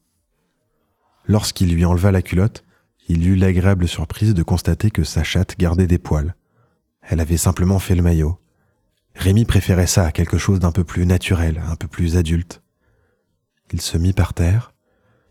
Lorsqu'il 1.24 1.72
lui 1.74 1.84
enleva 1.84 2.12
la 2.12 2.20
culotte, 2.20 2.62
il 3.08 3.26
eut 3.26 3.36
l'agréable 3.36 3.88
surprise 3.88 4.34
de 4.34 4.42
constater 4.42 4.90
que 4.90 5.02
sa 5.02 5.24
chatte 5.24 5.58
gardait 5.58 5.86
des 5.86 5.98
poils. 5.98 6.34
Elle 7.00 7.20
avait 7.20 7.38
simplement 7.38 7.78
fait 7.78 7.94
le 7.94 8.02
maillot. 8.02 8.38
Rémi 9.14 9.44
préférait 9.44 9.86
ça 9.86 10.04
à 10.04 10.12
quelque 10.12 10.38
chose 10.38 10.60
d'un 10.60 10.72
peu 10.72 10.84
plus 10.84 11.06
naturel, 11.06 11.62
un 11.66 11.76
peu 11.76 11.88
plus 11.88 12.16
adulte. 12.16 12.62
Il 13.72 13.80
se 13.80 13.96
mit 13.96 14.12
par 14.12 14.34
terre, 14.34 14.74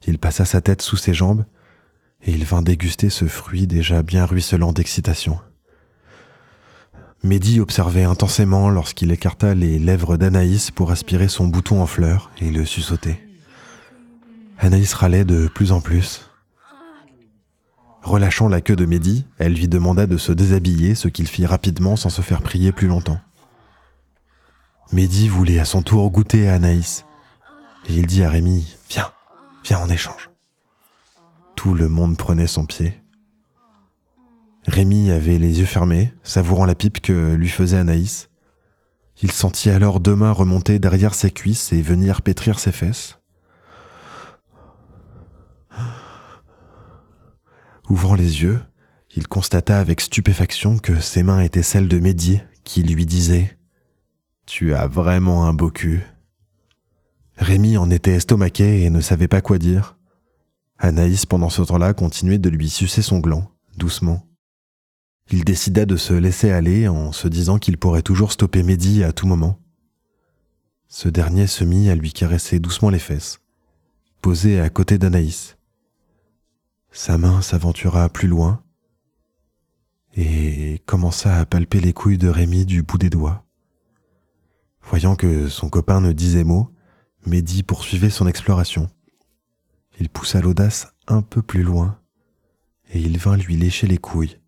il 0.08 0.18
passa 0.18 0.44
sa 0.44 0.62
tête 0.62 0.82
sous 0.82 0.98
ses 0.98 1.14
jambes, 1.14 1.46
et 2.24 2.32
il 2.32 2.46
vint 2.46 2.64
déguster 2.64 3.10
ce 3.12 3.26
fruit 3.26 3.68
déjà 3.68 4.02
bien 4.02 4.26
ruisselant 4.26 4.74
d'excitation. 4.74 5.40
Mehdi 7.24 7.60
observait 7.60 8.04
intensément 8.04 8.70
lorsqu'il 8.70 9.12
écarta 9.12 9.54
les 9.54 9.78
lèvres 9.78 10.18
d'Anaïs 10.18 10.72
pour 10.72 10.92
aspirer 10.92 11.28
son 11.28 11.48
bouton 11.48 11.82
en 11.82 11.86
fleurs 11.86 12.32
et 12.40 12.52
le 12.52 12.66
sussauter. 12.66 13.20
Anaïs 14.58 14.94
râlait 14.94 15.26
de 15.26 15.48
plus 15.48 15.72
en 15.72 15.82
plus. 15.82 16.30
Relâchant 18.02 18.48
la 18.48 18.62
queue 18.62 18.76
de 18.76 18.86
Mehdi, 18.86 19.26
elle 19.38 19.54
lui 19.54 19.68
demanda 19.68 20.08
de 20.08 20.18
se 20.18 20.32
déshabiller, 20.32 20.96
ce 20.96 21.08
qu'il 21.08 21.28
fit 21.28 21.46
rapidement 21.46 21.96
sans 21.96 22.10
se 22.10 22.24
faire 22.24 22.42
prier 22.42 22.72
plus 22.72 22.88
longtemps. 22.88 23.20
Mehdi 24.92 25.28
voulait 25.30 25.60
à 25.60 25.66
son 25.66 25.84
tour 25.84 26.10
goûter 26.10 26.50
Anaïs, 26.50 27.06
et 27.88 27.94
il 27.94 28.08
dit 28.08 28.24
à 28.24 28.30
Rémi 28.30 28.76
Viens, 28.90 29.12
viens 29.64 29.80
en 29.80 29.90
échange. 29.90 30.32
Tout 31.56 31.76
le 31.76 31.88
monde 31.88 32.18
prenait 32.18 32.48
son 32.48 32.66
pied. 32.66 33.01
Rémi 34.68 35.12
avait 35.12 35.40
les 35.40 35.60
yeux 35.60 35.66
fermés, 35.66 36.14
savourant 36.24 36.66
la 36.66 36.76
pipe 36.76 37.02
que 37.02 37.34
lui 37.34 37.50
faisait 37.50 37.78
Anaïs. 37.78 38.30
Il 39.22 39.32
sentit 39.32 39.70
alors 39.70 40.00
deux 40.00 40.16
mains 40.16 40.32
remonter 40.32 40.80
derrière 40.80 41.14
ses 41.14 41.32
cuisses 41.32 41.74
et 41.74 41.82
venir 41.82 42.22
pétrir 42.22 42.60
ses 42.60 42.72
fesses. 42.72 43.20
Ouvrant 47.90 48.16
les 48.16 48.42
yeux, 48.44 48.62
il 49.16 49.28
constata 49.28 49.80
avec 49.80 50.00
stupéfaction 50.00 50.78
que 50.78 51.00
ses 51.00 51.24
mains 51.24 51.42
étaient 51.42 51.64
celles 51.64 51.88
de 51.88 52.00
Mehdi, 52.00 52.42
qui 52.64 52.84
lui 52.84 53.06
disait 53.06 53.58
Tu 54.46 54.74
as 54.74 54.88
vraiment 54.88 55.46
un 55.46 55.54
beau 55.54 55.70
cul. 55.70 56.04
Rémi 57.38 57.78
en 57.78 57.90
était 57.90 58.14
estomaqué 58.14 58.84
et 58.84 58.90
ne 58.90 59.02
savait 59.02 59.28
pas 59.28 59.42
quoi 59.42 59.58
dire. 59.58 59.98
Anaïs, 60.78 61.26
pendant 61.26 61.50
ce 61.50 61.62
temps-là, 61.64 61.94
continuait 61.94 62.38
de 62.38 62.50
lui 62.50 62.70
sucer 62.70 63.02
son 63.02 63.20
gland, 63.20 63.52
doucement. 63.78 64.26
Il 65.34 65.46
décida 65.46 65.86
de 65.86 65.96
se 65.96 66.12
laisser 66.12 66.52
aller 66.52 66.90
en 66.90 67.14
se 67.14 67.30
disant 67.30 67.58
qu'il 67.58 67.78
pourrait 67.78 68.02
toujours 68.02 68.34
stopper 68.34 68.64
Mehdi 68.64 69.02
à 69.02 69.14
tout 69.14 69.28
moment. 69.28 69.58
Ce 70.90 71.08
dernier 71.08 71.48
se 71.48 71.64
mit 71.64 71.90
à 71.90 71.96
lui 71.96 72.12
caresser 72.12 72.60
doucement 72.60 72.90
les 72.90 73.00
fesses, 73.00 73.40
posé 74.22 74.60
à 74.60 74.70
côté 74.70 74.98
d'Anaïs. 74.98 75.56
Sa 76.92 77.18
main 77.18 77.42
s'aventura 77.42 78.10
plus 78.10 78.28
loin 78.28 78.62
et 80.18 80.82
commença 80.86 81.38
à 81.38 81.46
palper 81.46 81.80
les 81.80 81.94
couilles 81.94 82.18
de 82.18 82.28
Rémi 82.28 82.66
du 82.66 82.84
bout 82.84 82.98
des 82.98 83.10
doigts. 83.10 83.46
Voyant 84.82 85.16
que 85.16 85.48
son 85.48 85.70
copain 85.70 86.02
ne 86.02 86.12
disait 86.12 86.44
mot, 86.44 86.74
Mehdi 87.26 87.64
poursuivait 87.64 88.10
son 88.10 88.28
exploration. 88.28 88.90
Il 89.98 90.10
poussa 90.10 90.42
l'audace 90.42 90.94
un 91.08 91.22
peu 91.22 91.42
plus 91.42 91.64
loin 91.64 91.98
et 92.94 93.00
il 93.00 93.18
vint 93.18 93.38
lui 93.38 93.56
lécher 93.56 93.88
les 93.88 93.98
couilles, 93.98 94.41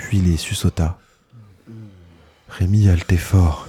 puis 0.00 0.18
les 0.18 0.36
suçota. 0.36 0.98
Rémi 2.48 2.88
haletait 2.88 3.16
fort. 3.16 3.68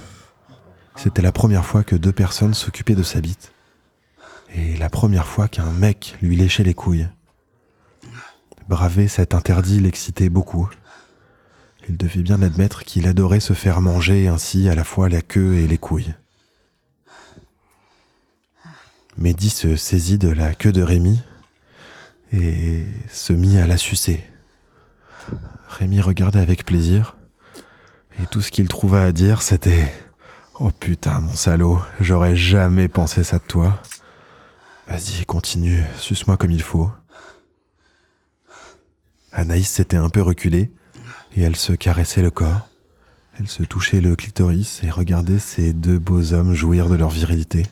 C'était 0.96 1.22
la 1.22 1.32
première 1.32 1.64
fois 1.64 1.84
que 1.84 1.94
deux 1.94 2.12
personnes 2.12 2.54
s'occupaient 2.54 2.94
de 2.94 3.02
sa 3.02 3.20
bite 3.20 3.52
et 4.54 4.76
la 4.76 4.90
première 4.90 5.26
fois 5.26 5.48
qu'un 5.48 5.70
mec 5.70 6.16
lui 6.20 6.36
léchait 6.36 6.64
les 6.64 6.74
couilles. 6.74 7.08
Braver 8.68 9.08
cet 9.08 9.34
interdit 9.34 9.80
l'excitait 9.80 10.28
beaucoup. 10.28 10.68
Il 11.88 11.96
devait 11.96 12.22
bien 12.22 12.42
admettre 12.42 12.84
qu'il 12.84 13.06
adorait 13.06 13.40
se 13.40 13.52
faire 13.52 13.80
manger 13.80 14.28
ainsi 14.28 14.68
à 14.68 14.74
la 14.74 14.84
fois 14.84 15.08
la 15.08 15.22
queue 15.22 15.54
et 15.54 15.66
les 15.66 15.78
couilles. 15.78 16.14
Mehdi 19.16 19.50
se 19.50 19.76
saisit 19.76 20.18
de 20.18 20.28
la 20.28 20.54
queue 20.54 20.72
de 20.72 20.82
Rémi 20.82 21.20
et 22.32 22.84
se 23.10 23.32
mit 23.32 23.58
à 23.58 23.66
la 23.66 23.76
sucer. 23.76 24.24
Rémi 25.72 26.02
regardait 26.02 26.40
avec 26.40 26.66
plaisir 26.66 27.16
et 28.22 28.26
tout 28.26 28.42
ce 28.42 28.50
qu'il 28.50 28.68
trouva 28.68 29.04
à 29.04 29.12
dire 29.12 29.40
c'était 29.40 29.90
Oh 30.60 30.70
putain 30.70 31.20
mon 31.20 31.32
salaud, 31.32 31.80
j'aurais 31.98 32.36
jamais 32.36 32.88
pensé 32.88 33.24
ça 33.24 33.38
de 33.38 33.44
toi. 33.44 33.80
Vas-y, 34.86 35.24
continue, 35.24 35.82
suce-moi 35.96 36.36
comme 36.36 36.50
il 36.50 36.62
faut. 36.62 36.90
Anaïs 39.32 39.68
s'était 39.68 39.96
un 39.96 40.10
peu 40.10 40.20
reculée 40.20 40.70
et 41.34 41.42
elle 41.42 41.56
se 41.56 41.72
caressait 41.72 42.22
le 42.22 42.30
corps. 42.30 42.68
Elle 43.38 43.48
se 43.48 43.62
touchait 43.62 44.02
le 44.02 44.14
clitoris 44.14 44.82
et 44.82 44.90
regardait 44.90 45.38
ces 45.38 45.72
deux 45.72 45.98
beaux 45.98 46.34
hommes 46.34 46.52
jouir 46.52 46.90
de 46.90 46.96
leur 46.96 47.08
virilité. 47.08 47.66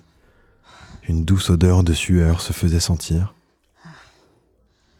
Une 1.06 1.26
douce 1.26 1.50
odeur 1.50 1.84
de 1.84 1.92
sueur 1.92 2.40
se 2.40 2.54
faisait 2.54 2.80
sentir. 2.80 3.34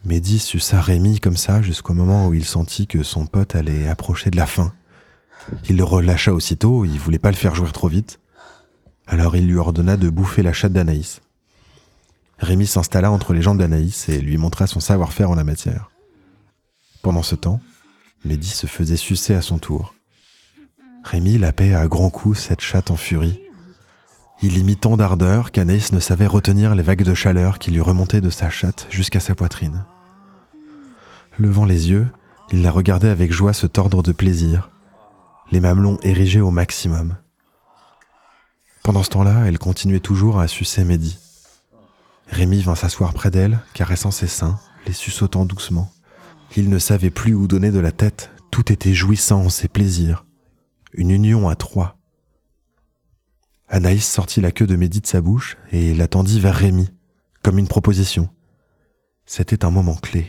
Mehdi 0.05 0.39
suça 0.39 0.81
Rémi 0.81 1.21
comme 1.21 1.37
ça 1.37 1.61
jusqu'au 1.61 1.93
moment 1.93 2.29
où 2.29 2.35
il 2.35 2.45
sentit 2.45 2.87
que 2.87 3.03
son 3.03 3.27
pote 3.27 3.55
allait 3.55 3.87
approcher 3.87 4.31
de 4.31 4.37
la 4.37 4.47
fin. 4.47 4.73
Il 5.69 5.77
le 5.77 5.85
relâcha 5.85 6.33
aussitôt, 6.33 6.85
il 6.85 6.99
voulait 6.99 7.19
pas 7.19 7.31
le 7.31 7.37
faire 7.37 7.55
jouer 7.55 7.71
trop 7.71 7.89
vite. 7.89 8.19
Alors 9.07 9.37
il 9.37 9.47
lui 9.47 9.57
ordonna 9.57 9.97
de 9.97 10.09
bouffer 10.09 10.43
la 10.43 10.53
chatte 10.53 10.73
d'Anaïs. 10.73 11.21
Rémi 12.39 12.67
s'installa 12.67 13.11
entre 13.11 13.35
les 13.35 13.43
jambes 13.43 13.59
d'Anaïs 13.59 14.09
et 14.09 14.21
lui 14.21 14.39
montra 14.39 14.67
son 14.67 14.81
savoir-faire 14.81 15.31
en 15.31 15.35
la 15.35 15.45
matière. 15.45 15.91
Pendant 17.03 17.23
ce 17.23 17.35
temps, 17.35 17.61
Mehdi 18.25 18.49
se 18.49 18.67
faisait 18.67 18.97
sucer 18.97 19.35
à 19.35 19.43
son 19.43 19.59
tour. 19.59 19.95
Rémi 21.05 21.37
lapait 21.37 21.75
à 21.75 21.87
grands 21.89 22.11
coups 22.11 22.39
cette 22.39 22.61
chatte 22.61 22.91
en 22.91 22.97
furie. 22.97 23.41
Il 24.43 24.57
y 24.57 24.65
mit 24.65 24.77
tant 24.77 24.97
d'ardeur 24.97 25.53
qu'Anaïs 25.53 25.93
ne 25.93 26.01
savait 26.01 26.27
retenir 26.27 26.75
les 26.75 26.83
vagues 26.83 27.03
de 27.03 27.13
chaleur 27.13 27.59
qui 27.59 27.71
lui 27.71 27.83
remontaient 27.83 28.23
de 28.23 28.31
sa 28.31 28.49
chatte 28.49 28.87
jusqu'à 28.89 29.21
sa 29.21 29.35
poitrine. 29.35 29.85
Levant 31.39 31.67
les 31.67 31.91
yeux, 31.91 32.09
il 32.51 32.63
la 32.63 32.71
regardait 32.71 33.11
avec 33.11 33.33
joie 33.33 33.53
se 33.53 33.67
tordre 33.67 34.03
de 34.03 34.13
plaisir, 34.13 34.71
les 35.51 35.61
mamelons 35.61 35.99
érigés 36.03 36.41
au 36.41 36.51
maximum. 36.51 37.17
Pendant 38.83 39.03
ce 39.03 39.11
temps-là, 39.11 39.45
elle 39.47 39.59
continuait 39.59 40.01
toujours 40.01 40.41
à 40.41 40.49
sucer 40.49 40.85
Mehdi. 40.85 41.19
Rémi 42.29 42.63
vint 42.63 42.75
s'asseoir 42.75 43.13
près 43.13 43.31
d'elle, 43.31 43.61
caressant 43.75 44.11
ses 44.11 44.27
seins, 44.27 44.59
les 44.87 44.95
suçotant 44.95 45.45
doucement. 45.45 45.93
Il 46.57 46.71
ne 46.71 46.79
savait 46.79 47.11
plus 47.11 47.35
où 47.35 47.47
donner 47.47 47.71
de 47.71 47.79
la 47.79 47.93
tête, 47.93 48.31
tout 48.51 48.73
était 48.73 48.95
jouissance 48.95 49.65
et 49.65 49.69
plaisir. 49.69 50.25
Une 50.95 51.11
union 51.11 51.49
à 51.49 51.57
trois. 51.57 52.00
Anaïs 53.73 54.05
sortit 54.05 54.41
la 54.41 54.51
queue 54.51 54.67
de 54.67 54.75
Mehdi 54.75 55.01
de 55.01 55.07
sa 55.07 55.21
bouche 55.21 55.57
et 55.71 55.95
l'attendit 55.95 56.41
vers 56.41 56.57
Rémi, 56.57 56.91
comme 57.41 57.57
une 57.57 57.69
proposition. 57.69 58.29
C'était 59.27 59.65
un 59.65 59.71
moment 59.71 59.95
clé. 59.95 60.27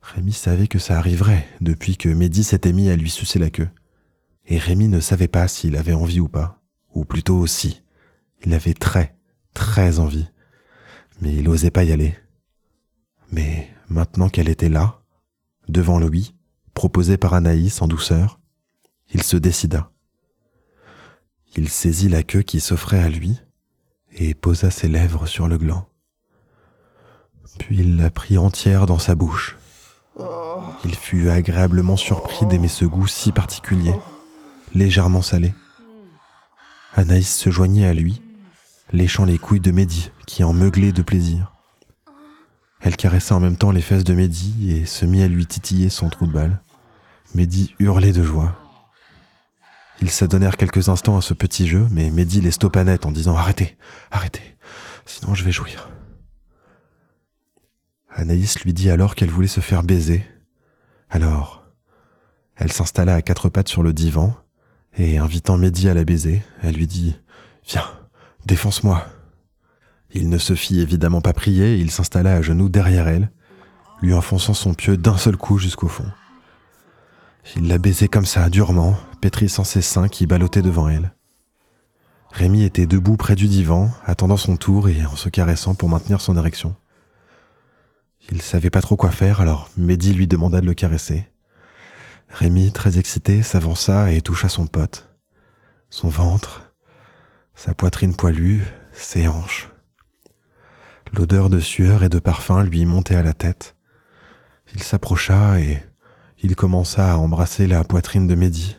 Rémi 0.00 0.32
savait 0.32 0.68
que 0.68 0.78
ça 0.78 0.96
arriverait 0.96 1.48
depuis 1.60 1.96
que 1.96 2.08
Mehdi 2.08 2.44
s'était 2.44 2.72
mis 2.72 2.90
à 2.90 2.96
lui 2.96 3.10
sucer 3.10 3.40
la 3.40 3.50
queue. 3.50 3.68
Et 4.46 4.56
Rémi 4.56 4.86
ne 4.86 5.00
savait 5.00 5.26
pas 5.26 5.48
s'il 5.48 5.76
avait 5.76 5.94
envie 5.94 6.20
ou 6.20 6.28
pas, 6.28 6.62
ou 6.94 7.04
plutôt 7.04 7.38
aussi. 7.38 7.82
Il 8.44 8.54
avait 8.54 8.74
très, 8.74 9.16
très 9.52 9.98
envie, 9.98 10.28
mais 11.20 11.34
il 11.34 11.42
n'osait 11.42 11.72
pas 11.72 11.82
y 11.82 11.90
aller. 11.90 12.16
Mais 13.32 13.68
maintenant 13.88 14.28
qu'elle 14.28 14.48
était 14.48 14.68
là, 14.68 15.02
devant 15.68 15.98
lui, 15.98 16.36
proposée 16.72 17.16
par 17.16 17.34
Anaïs 17.34 17.82
en 17.82 17.88
douceur, 17.88 18.38
il 19.12 19.24
se 19.24 19.36
décida. 19.36 19.91
Il 21.54 21.68
saisit 21.68 22.08
la 22.08 22.22
queue 22.22 22.42
qui 22.42 22.60
s'offrait 22.60 23.02
à 23.02 23.08
lui 23.08 23.40
et 24.14 24.34
posa 24.34 24.70
ses 24.70 24.88
lèvres 24.88 25.26
sur 25.26 25.48
le 25.48 25.58
gland. 25.58 25.86
Puis 27.58 27.78
il 27.78 27.96
la 27.96 28.10
prit 28.10 28.38
entière 28.38 28.86
dans 28.86 28.98
sa 28.98 29.14
bouche. 29.14 29.56
Il 30.84 30.94
fut 30.94 31.28
agréablement 31.28 31.96
surpris 31.96 32.46
d'aimer 32.46 32.68
ce 32.68 32.84
goût 32.84 33.06
si 33.06 33.32
particulier, 33.32 33.94
légèrement 34.74 35.22
salé. 35.22 35.54
Anaïs 36.94 37.34
se 37.34 37.50
joignait 37.50 37.86
à 37.86 37.94
lui, 37.94 38.22
léchant 38.92 39.24
les 39.24 39.38
couilles 39.38 39.60
de 39.60 39.70
Mehdi 39.70 40.10
qui 40.26 40.44
en 40.44 40.52
meuglaient 40.52 40.92
de 40.92 41.02
plaisir. 41.02 41.52
Elle 42.80 42.96
caressa 42.96 43.34
en 43.36 43.40
même 43.40 43.56
temps 43.56 43.70
les 43.70 43.80
fesses 43.80 44.04
de 44.04 44.14
Mehdi 44.14 44.72
et 44.72 44.86
se 44.86 45.06
mit 45.06 45.22
à 45.22 45.28
lui 45.28 45.46
titiller 45.46 45.88
son 45.88 46.08
trou 46.08 46.26
de 46.26 46.32
balle. 46.32 46.60
Mehdi 47.34 47.74
hurlait 47.78 48.12
de 48.12 48.22
joie. 48.22 48.61
Ils 50.02 50.10
s'adonnèrent 50.10 50.56
quelques 50.56 50.88
instants 50.88 51.16
à 51.16 51.22
ce 51.22 51.32
petit 51.32 51.68
jeu, 51.68 51.86
mais 51.92 52.10
Mehdi 52.10 52.40
les 52.40 52.50
stoppa 52.50 52.82
net 52.82 53.06
en 53.06 53.12
disant 53.12 53.36
Arrêtez, 53.36 53.76
arrêtez, 54.10 54.56
sinon 55.06 55.36
je 55.36 55.44
vais 55.44 55.52
jouir. 55.52 55.90
Anaïs 58.10 58.58
lui 58.64 58.74
dit 58.74 58.90
alors 58.90 59.14
qu'elle 59.14 59.30
voulait 59.30 59.46
se 59.46 59.60
faire 59.60 59.84
baiser. 59.84 60.24
Alors, 61.08 61.64
elle 62.56 62.72
s'installa 62.72 63.14
à 63.14 63.22
quatre 63.22 63.48
pattes 63.48 63.68
sur 63.68 63.84
le 63.84 63.92
divan, 63.92 64.34
et 64.98 65.18
invitant 65.18 65.56
Mehdi 65.56 65.88
à 65.88 65.94
la 65.94 66.02
baiser, 66.02 66.42
elle 66.62 66.74
lui 66.74 66.88
dit 66.88 67.14
Viens, 67.68 67.86
défonce-moi. 68.44 69.06
Il 70.10 70.28
ne 70.28 70.38
se 70.38 70.56
fit 70.56 70.80
évidemment 70.80 71.20
pas 71.20 71.32
prier, 71.32 71.76
il 71.76 71.92
s'installa 71.92 72.34
à 72.34 72.42
genoux 72.42 72.68
derrière 72.68 73.06
elle, 73.06 73.30
lui 74.02 74.14
enfonçant 74.14 74.52
son 74.52 74.74
pieu 74.74 74.96
d'un 74.96 75.16
seul 75.16 75.36
coup 75.36 75.58
jusqu'au 75.58 75.86
fond. 75.86 76.10
Il 77.56 77.68
la 77.68 77.78
baisait 77.78 78.08
comme 78.08 78.26
ça, 78.26 78.48
durement, 78.48 78.96
pétrissant 79.20 79.64
ses 79.64 79.82
seins 79.82 80.08
qui 80.08 80.26
ballottaient 80.26 80.62
devant 80.62 80.88
elle. 80.88 81.12
Rémi 82.30 82.62
était 82.62 82.86
debout 82.86 83.16
près 83.16 83.34
du 83.34 83.46
divan, 83.46 83.90
attendant 84.04 84.36
son 84.36 84.56
tour 84.56 84.88
et 84.88 85.04
en 85.04 85.16
se 85.16 85.28
caressant 85.28 85.74
pour 85.74 85.88
maintenir 85.88 86.20
son 86.20 86.36
érection. 86.36 86.74
Il 88.30 88.40
savait 88.40 88.70
pas 88.70 88.80
trop 88.80 88.96
quoi 88.96 89.10
faire, 89.10 89.40
alors 89.40 89.68
Mehdi 89.76 90.14
lui 90.14 90.26
demanda 90.26 90.60
de 90.60 90.66
le 90.66 90.74
caresser. 90.74 91.28
Rémi, 92.28 92.72
très 92.72 92.98
excité, 92.98 93.42
s'avança 93.42 94.12
et 94.12 94.22
toucha 94.22 94.48
son 94.48 94.66
pote. 94.66 95.10
Son 95.90 96.08
ventre, 96.08 96.72
sa 97.54 97.74
poitrine 97.74 98.16
poilue, 98.16 98.62
ses 98.92 99.28
hanches. 99.28 99.68
L'odeur 101.12 101.50
de 101.50 101.60
sueur 101.60 102.02
et 102.02 102.08
de 102.08 102.18
parfum 102.18 102.64
lui 102.64 102.86
montait 102.86 103.16
à 103.16 103.22
la 103.22 103.34
tête. 103.34 103.76
Il 104.74 104.82
s'approcha 104.82 105.60
et 105.60 105.82
il 106.42 106.56
commença 106.56 107.12
à 107.12 107.16
embrasser 107.16 107.68
la 107.68 107.84
poitrine 107.84 108.26
de 108.26 108.34
Mehdi. 108.34 108.76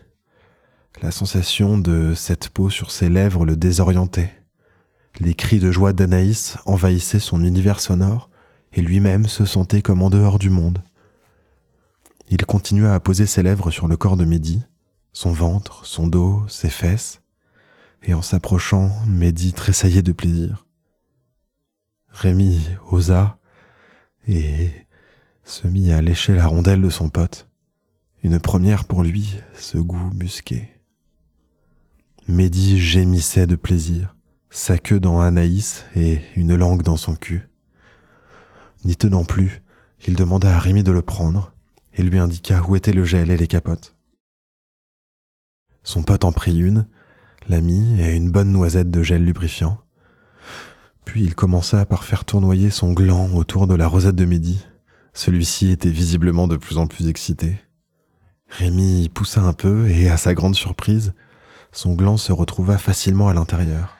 La 1.01 1.11
sensation 1.11 1.77
de 1.77 2.13
cette 2.13 2.49
peau 2.49 2.69
sur 2.69 2.91
ses 2.91 3.07
lèvres 3.07 3.45
le 3.45 3.55
désorientait. 3.55 4.33
Les 5.19 5.33
cris 5.33 5.59
de 5.59 5.71
joie 5.71 5.93
d'Anaïs 5.93 6.57
envahissaient 6.65 7.19
son 7.19 7.41
univers 7.41 7.79
sonore 7.79 8.29
et 8.73 8.81
lui-même 8.81 9.27
se 9.27 9.45
sentait 9.45 9.81
comme 9.81 10.01
en 10.01 10.09
dehors 10.09 10.39
du 10.39 10.49
monde. 10.49 10.83
Il 12.29 12.45
continua 12.45 12.93
à 12.93 12.99
poser 12.99 13.25
ses 13.25 13.43
lèvres 13.43 13.71
sur 13.71 13.87
le 13.87 13.95
corps 13.95 14.17
de 14.17 14.25
Mehdi, 14.25 14.61
son 15.13 15.31
ventre, 15.31 15.85
son 15.85 16.07
dos, 16.07 16.43
ses 16.49 16.69
fesses, 16.69 17.21
et 18.01 18.13
en 18.13 18.21
s'approchant, 18.21 18.91
Mehdi 19.07 19.53
tressaillait 19.53 20.01
de 20.01 20.11
plaisir. 20.11 20.65
Rémi 22.09 22.59
osa 22.91 23.37
et 24.27 24.69
se 25.45 25.67
mit 25.67 25.93
à 25.93 26.01
lécher 26.01 26.35
la 26.35 26.47
rondelle 26.47 26.81
de 26.81 26.89
son 26.89 27.09
pote. 27.09 27.47
Une 28.23 28.39
première 28.39 28.85
pour 28.85 29.03
lui, 29.03 29.35
ce 29.53 29.77
goût 29.77 30.09
musqué. 30.13 30.69
Mehdi 32.29 32.79
gémissait 32.79 33.47
de 33.47 33.57
plaisir, 33.57 34.15
sa 34.49 34.77
queue 34.77 35.01
dans 35.01 35.19
Anaïs 35.19 35.83
et 35.93 36.21
une 36.37 36.55
langue 36.55 36.83
dans 36.83 36.95
son 36.95 37.15
cul. 37.15 37.49
N'y 38.85 38.95
tenant 38.95 39.25
plus, 39.25 39.61
il 40.07 40.15
demanda 40.15 40.55
à 40.55 40.59
Rémi 40.59 40.83
de 40.83 40.93
le 40.93 41.01
prendre 41.01 41.51
et 41.95 42.01
lui 42.01 42.17
indiqua 42.17 42.61
où 42.61 42.77
étaient 42.77 42.93
le 42.93 43.03
gel 43.03 43.29
et 43.29 43.35
les 43.35 43.47
capotes. 43.47 43.93
Son 45.83 46.01
pote 46.01 46.23
en 46.23 46.31
prit 46.31 46.57
une, 46.57 46.87
la 47.49 47.59
mit 47.59 47.99
et 47.99 48.15
une 48.15 48.31
bonne 48.31 48.53
noisette 48.53 48.89
de 48.89 49.03
gel 49.03 49.25
lubrifiant. 49.25 49.81
Puis 51.03 51.25
il 51.25 51.35
commença 51.35 51.85
par 51.85 52.05
faire 52.05 52.23
tournoyer 52.23 52.69
son 52.69 52.93
gland 52.93 53.33
autour 53.33 53.67
de 53.67 53.75
la 53.75 53.87
rosette 53.87 54.15
de 54.15 54.23
midi. 54.23 54.65
Celui-ci 55.11 55.71
était 55.71 55.89
visiblement 55.89 56.47
de 56.47 56.55
plus 56.55 56.77
en 56.77 56.87
plus 56.87 57.09
excité. 57.09 57.57
Rémi 58.57 59.09
poussa 59.09 59.41
un 59.41 59.53
peu 59.53 59.89
et, 59.89 60.09
à 60.09 60.17
sa 60.17 60.35
grande 60.35 60.53
surprise, 60.53 61.13
son 61.71 61.95
gland 61.95 62.17
se 62.17 62.31
retrouva 62.31 62.77
facilement 62.77 63.27
à 63.27 63.33
l'intérieur. 63.33 63.95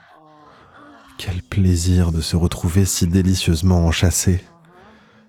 Quel 1.18 1.42
plaisir 1.42 2.12
de 2.12 2.20
se 2.20 2.36
retrouver 2.36 2.84
si 2.84 3.08
délicieusement 3.08 3.84
enchâssés. 3.84 4.44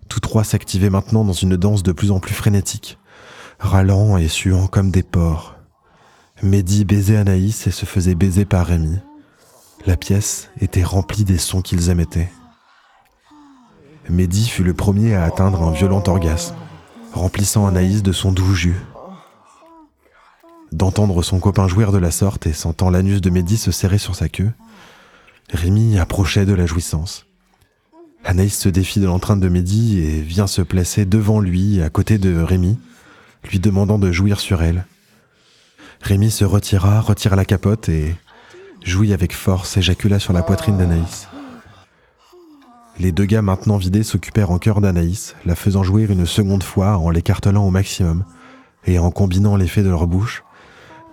Tous 0.09 0.19
trois 0.19 0.43
s'activaient 0.43 0.91
maintenant 0.91 1.25
dans 1.25 1.33
une 1.33 1.57
danse 1.57 1.81
de 1.81 1.91
plus 1.91 2.11
en 2.11 2.19
plus 2.19 2.35
frénétique, 2.35 2.99
râlant 3.57 4.17
et 4.17 4.27
suant 4.27 4.67
comme 4.67 4.91
des 4.91 5.01
porcs. 5.01 5.55
Mehdi 6.43 6.85
baisait 6.85 7.17
Anaïs 7.17 7.65
et 7.65 7.71
se 7.71 7.87
faisait 7.87 8.13
baiser 8.13 8.45
par 8.45 8.67
Rémi. 8.67 8.99
La 9.87 9.97
pièce 9.97 10.51
était 10.61 10.83
remplie 10.83 11.23
des 11.23 11.39
sons 11.39 11.63
qu'ils 11.63 11.89
émettaient. 11.89 12.31
Mehdi 14.07 14.47
fut 14.47 14.63
le 14.63 14.75
premier 14.75 15.15
à 15.15 15.23
atteindre 15.23 15.63
un 15.63 15.71
violent 15.71 16.03
orgasme, 16.05 16.55
remplissant 17.13 17.65
Anaïs 17.65 18.03
de 18.03 18.11
son 18.11 18.31
doux 18.31 18.53
jus. 18.53 18.75
D'entendre 20.75 21.23
son 21.23 21.39
copain 21.39 21.69
jouir 21.69 21.93
de 21.93 21.97
la 21.97 22.11
sorte 22.11 22.47
et 22.47 22.51
sentant 22.51 22.89
l'anus 22.89 23.21
de 23.21 23.29
Mehdi 23.29 23.55
se 23.55 23.71
serrer 23.71 23.97
sur 23.97 24.13
sa 24.13 24.27
queue, 24.27 24.51
Rémi 25.49 25.97
approchait 25.97 26.45
de 26.45 26.53
la 26.53 26.65
jouissance. 26.65 27.27
Anaïs 28.25 28.59
se 28.59 28.67
défie 28.67 28.99
de 28.99 29.05
l'entrainte 29.05 29.39
de 29.39 29.47
Mehdi 29.47 29.99
et 29.99 30.19
vient 30.19 30.47
se 30.47 30.61
placer 30.61 31.05
devant 31.05 31.39
lui, 31.39 31.81
à 31.81 31.89
côté 31.89 32.17
de 32.17 32.41
Rémi, 32.41 32.77
lui 33.49 33.59
demandant 33.59 33.97
de 33.97 34.11
jouir 34.11 34.41
sur 34.41 34.63
elle. 34.63 34.85
Rémi 36.01 36.29
se 36.29 36.43
retira, 36.43 36.99
retira 36.99 37.37
la 37.37 37.45
capote 37.45 37.87
et 37.87 38.13
jouit 38.83 39.13
avec 39.13 39.33
force, 39.33 39.77
éjacula 39.77 40.19
sur 40.19 40.33
la 40.33 40.43
poitrine 40.43 40.77
d'Anaïs. 40.77 41.29
Les 42.99 43.13
deux 43.13 43.23
gars 43.23 43.41
maintenant 43.41 43.77
vidés 43.77 44.03
s'occupèrent 44.03 44.51
en 44.51 44.59
cœur 44.59 44.81
d'Anaïs, 44.81 45.37
la 45.45 45.55
faisant 45.55 45.83
jouir 45.83 46.11
une 46.11 46.25
seconde 46.25 46.63
fois 46.63 46.97
en 46.97 47.11
l'écartelant 47.11 47.65
au 47.65 47.71
maximum 47.71 48.25
et 48.85 48.99
en 48.99 49.09
combinant 49.09 49.55
l'effet 49.55 49.81
de 49.81 49.89
leur 49.89 50.05
bouche, 50.05 50.43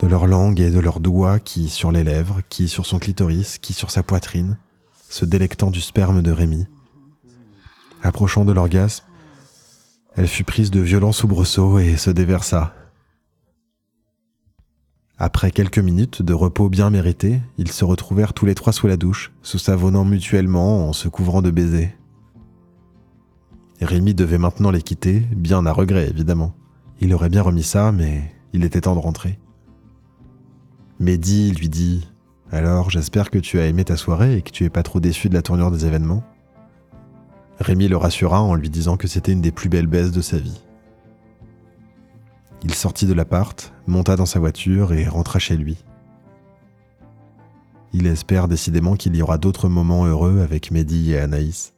de 0.02 0.08
leur 0.08 0.26
langue 0.26 0.60
et 0.60 0.70
de 0.70 0.80
leurs 0.80 1.00
doigts 1.00 1.38
qui 1.38 1.68
sur 1.68 1.92
les 1.92 2.02
lèvres, 2.02 2.40
qui 2.48 2.68
sur 2.68 2.86
son 2.86 2.98
clitoris, 2.98 3.58
qui 3.58 3.72
sur 3.72 3.90
sa 3.90 4.02
poitrine, 4.02 4.58
se 5.08 5.24
délectant 5.24 5.70
du 5.70 5.80
sperme 5.80 6.22
de 6.22 6.32
Rémi. 6.32 6.66
Approchant 8.02 8.44
de 8.44 8.52
l'orgasme, 8.52 9.04
elle 10.16 10.26
fut 10.26 10.44
prise 10.44 10.72
de 10.72 10.80
violents 10.80 11.12
soubresauts 11.12 11.78
et 11.78 11.96
se 11.96 12.10
déversa. 12.10 12.74
Après 15.18 15.52
quelques 15.52 15.78
minutes 15.78 16.20
de 16.20 16.34
repos 16.34 16.68
bien 16.68 16.90
mérité, 16.90 17.40
ils 17.56 17.70
se 17.70 17.84
retrouvèrent 17.84 18.32
tous 18.32 18.44
les 18.44 18.56
trois 18.56 18.72
sous 18.72 18.88
la 18.88 18.96
douche, 18.96 19.30
se 19.42 19.56
savonnant 19.56 20.04
mutuellement 20.04 20.88
en 20.88 20.92
se 20.92 21.08
couvrant 21.08 21.42
de 21.42 21.52
baisers. 21.52 21.96
Rémi 23.80 24.14
devait 24.14 24.38
maintenant 24.38 24.72
les 24.72 24.82
quitter, 24.82 25.20
bien 25.20 25.64
à 25.64 25.72
regret 25.72 26.08
évidemment. 26.08 26.54
Il 27.00 27.14
aurait 27.14 27.28
bien 27.28 27.42
remis 27.42 27.62
ça, 27.62 27.92
mais 27.92 28.34
il 28.52 28.64
était 28.64 28.80
temps 28.80 28.94
de 28.94 29.00
rentrer. 29.00 29.38
Mehdi 31.02 31.50
lui 31.50 31.68
dit 31.68 32.08
Alors, 32.52 32.88
j'espère 32.88 33.32
que 33.32 33.38
tu 33.40 33.58
as 33.58 33.66
aimé 33.66 33.84
ta 33.84 33.96
soirée 33.96 34.36
et 34.36 34.42
que 34.42 34.52
tu 34.52 34.64
es 34.64 34.70
pas 34.70 34.84
trop 34.84 35.00
déçu 35.00 35.28
de 35.28 35.34
la 35.34 35.42
tournure 35.42 35.72
des 35.72 35.84
événements. 35.84 36.22
Rémi 37.58 37.88
le 37.88 37.96
rassura 37.96 38.40
en 38.40 38.54
lui 38.54 38.70
disant 38.70 38.96
que 38.96 39.08
c'était 39.08 39.32
une 39.32 39.40
des 39.40 39.50
plus 39.50 39.68
belles 39.68 39.88
baisses 39.88 40.12
de 40.12 40.20
sa 40.20 40.38
vie. 40.38 40.60
Il 42.62 42.72
sortit 42.72 43.06
de 43.06 43.14
l'appart, 43.14 43.72
monta 43.88 44.14
dans 44.14 44.26
sa 44.26 44.38
voiture 44.38 44.92
et 44.92 45.08
rentra 45.08 45.40
chez 45.40 45.56
lui. 45.56 45.76
Il 47.92 48.06
espère 48.06 48.46
décidément 48.46 48.94
qu'il 48.94 49.16
y 49.16 49.22
aura 49.22 49.38
d'autres 49.38 49.68
moments 49.68 50.06
heureux 50.06 50.40
avec 50.40 50.70
Mehdi 50.70 51.14
et 51.14 51.18
Anaïs. 51.18 51.74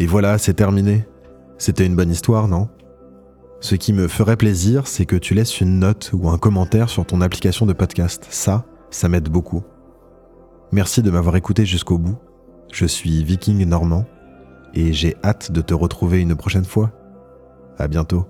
Et 0.00 0.06
voilà, 0.06 0.38
c'est 0.38 0.54
terminé. 0.54 1.06
C'était 1.58 1.86
une 1.86 1.94
bonne 1.94 2.10
histoire, 2.10 2.48
non? 2.48 2.68
Ce 3.64 3.76
qui 3.76 3.94
me 3.94 4.08
ferait 4.08 4.36
plaisir, 4.36 4.86
c'est 4.86 5.06
que 5.06 5.16
tu 5.16 5.32
laisses 5.32 5.62
une 5.62 5.78
note 5.78 6.10
ou 6.12 6.28
un 6.28 6.36
commentaire 6.36 6.90
sur 6.90 7.06
ton 7.06 7.22
application 7.22 7.64
de 7.64 7.72
podcast. 7.72 8.26
Ça, 8.28 8.66
ça 8.90 9.08
m'aide 9.08 9.30
beaucoup. 9.30 9.62
Merci 10.70 11.00
de 11.00 11.10
m'avoir 11.10 11.34
écouté 11.34 11.64
jusqu'au 11.64 11.96
bout. 11.96 12.18
Je 12.70 12.84
suis 12.84 13.24
Viking 13.24 13.64
Normand 13.64 14.04
et 14.74 14.92
j'ai 14.92 15.16
hâte 15.24 15.50
de 15.50 15.62
te 15.62 15.72
retrouver 15.72 16.20
une 16.20 16.36
prochaine 16.36 16.66
fois. 16.66 16.92
À 17.78 17.88
bientôt. 17.88 18.26